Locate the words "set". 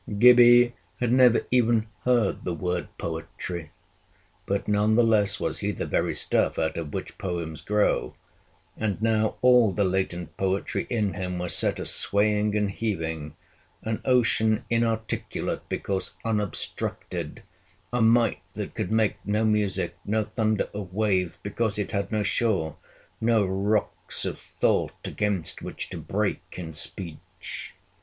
11.55-11.79